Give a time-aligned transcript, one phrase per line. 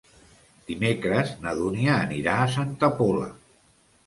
[0.69, 3.31] Dimecres na Dúnia anirà a Santa Pola.